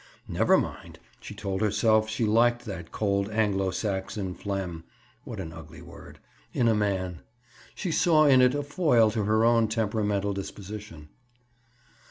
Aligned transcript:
Never 0.27 0.57
mind! 0.57 0.97
She 1.19 1.35
told 1.35 1.61
herself 1.61 2.09
she 2.09 2.25
liked 2.25 2.65
that 2.65 2.91
cold 2.91 3.29
Anglo 3.29 3.69
Saxon 3.69 4.33
phlegm 4.33 4.83
(what 5.25 5.39
an 5.39 5.53
ugly 5.53 5.83
word!) 5.83 6.17
in 6.55 6.67
a 6.67 6.73
man. 6.73 7.21
She 7.75 7.91
saw 7.91 8.25
in 8.25 8.41
it 8.41 8.55
a 8.55 8.63
foil 8.63 9.11
to 9.11 9.25
her 9.25 9.45
own 9.45 9.67
temperamental 9.67 10.33
disposition. 10.33 11.09